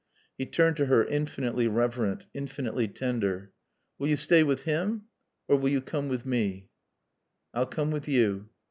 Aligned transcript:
He 0.35 0.47
turned 0.47 0.77
to 0.77 0.87
her, 0.87 1.05
infinitely 1.05 1.67
reverent, 1.67 2.25
infinitely 2.33 2.87
tender. 2.87 3.51
"Will 3.99 4.07
yo' 4.07 4.15
staay 4.15 4.41
with 4.43 4.67
'im? 4.67 5.03
Or 5.47 5.57
will 5.57 5.69
yo' 5.69 5.79
coom 5.81 6.09
with 6.09 6.25
mae?" 6.25 6.69
"I'll 7.53 7.67
come 7.67 7.91
with 7.91 8.07
you." 8.07 8.49